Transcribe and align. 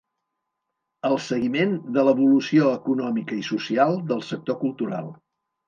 El 1.09 1.17
seguiment 1.25 1.75
de 1.99 2.07
l'evolució 2.09 2.73
econòmica 2.79 3.39
i 3.43 3.47
social 3.53 3.97
del 4.15 4.27
sector 4.33 4.61
cultural. 4.67 5.17